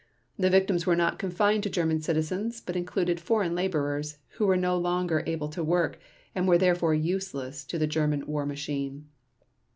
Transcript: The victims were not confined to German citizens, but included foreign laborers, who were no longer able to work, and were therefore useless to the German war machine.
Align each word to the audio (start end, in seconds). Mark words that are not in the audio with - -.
The 0.35 0.49
victims 0.49 0.87
were 0.87 0.95
not 0.95 1.19
confined 1.19 1.61
to 1.61 1.69
German 1.69 2.01
citizens, 2.01 2.59
but 2.59 2.75
included 2.75 3.19
foreign 3.19 3.53
laborers, 3.53 4.17
who 4.29 4.47
were 4.47 4.57
no 4.57 4.75
longer 4.75 5.21
able 5.27 5.47
to 5.49 5.63
work, 5.63 5.99
and 6.33 6.47
were 6.47 6.57
therefore 6.57 6.95
useless 6.95 7.63
to 7.65 7.77
the 7.77 7.85
German 7.85 8.25
war 8.25 8.47
machine. 8.47 9.09